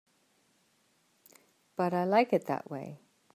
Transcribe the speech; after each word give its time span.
But 1.75 1.93
I 1.93 2.05
like 2.05 2.33
it 2.33 2.47
that 2.47 2.71
way. 2.71 3.01